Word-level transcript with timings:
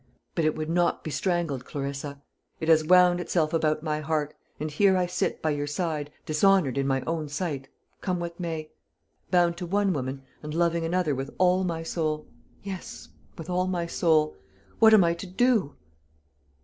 But 0.33 0.45
it 0.45 0.55
would 0.55 0.67
not 0.71 1.03
be 1.03 1.11
strangled, 1.11 1.63
Clarissa; 1.63 2.19
it 2.59 2.69
has 2.69 2.83
wound 2.83 3.19
itself 3.19 3.53
about 3.53 3.83
my 3.83 3.99
heart, 3.99 4.33
and 4.59 4.71
here 4.71 4.97
I 4.97 5.05
sit 5.05 5.43
by 5.43 5.51
your 5.51 5.67
side 5.67 6.11
dishonoured 6.25 6.79
in 6.79 6.87
my 6.87 7.03
own 7.05 7.29
sight, 7.29 7.67
come 8.01 8.19
what 8.19 8.39
may 8.39 8.71
bound 9.29 9.57
to 9.57 9.67
one 9.67 9.93
woman 9.93 10.23
and 10.41 10.55
loving 10.55 10.83
another 10.85 11.13
with 11.13 11.29
all 11.37 11.63
my 11.63 11.83
soul 11.83 12.25
yes, 12.63 13.09
with 13.37 13.47
all 13.47 13.67
my 13.67 13.85
soul. 13.85 14.35
What 14.79 14.95
am 14.95 15.03
I 15.03 15.13
to 15.13 15.27
do?" 15.27 15.75